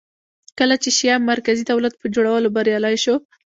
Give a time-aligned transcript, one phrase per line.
[0.59, 3.15] کله چې شیام مرکزي دولت په جوړولو بریالی شو